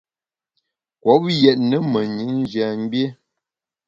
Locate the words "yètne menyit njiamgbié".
1.41-3.07